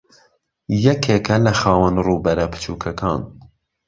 [0.85, 3.21] یەکێکە لە خاوەن ڕووبەرە بچووکەکان